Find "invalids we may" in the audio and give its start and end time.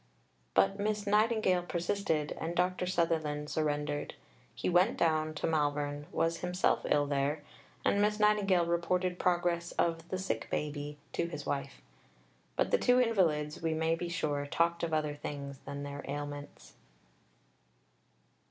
12.99-13.93